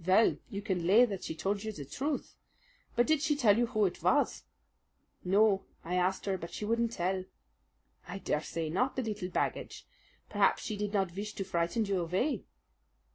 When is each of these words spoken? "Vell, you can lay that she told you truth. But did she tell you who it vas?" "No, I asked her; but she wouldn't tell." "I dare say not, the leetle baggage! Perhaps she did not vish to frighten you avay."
"Vell, 0.00 0.36
you 0.50 0.60
can 0.60 0.86
lay 0.86 1.06
that 1.06 1.24
she 1.24 1.34
told 1.34 1.64
you 1.64 1.72
truth. 1.72 2.34
But 2.94 3.06
did 3.06 3.22
she 3.22 3.34
tell 3.34 3.56
you 3.56 3.68
who 3.68 3.86
it 3.86 3.96
vas?" 3.96 4.44
"No, 5.24 5.64
I 5.82 5.94
asked 5.94 6.26
her; 6.26 6.36
but 6.36 6.52
she 6.52 6.66
wouldn't 6.66 6.92
tell." 6.92 7.24
"I 8.06 8.18
dare 8.18 8.42
say 8.42 8.68
not, 8.68 8.96
the 8.96 9.02
leetle 9.02 9.30
baggage! 9.30 9.86
Perhaps 10.28 10.62
she 10.62 10.76
did 10.76 10.92
not 10.92 11.10
vish 11.10 11.32
to 11.36 11.42
frighten 11.42 11.86
you 11.86 12.00
avay." 12.02 12.44